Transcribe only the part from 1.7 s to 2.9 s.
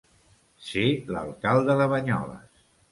de Banyoles.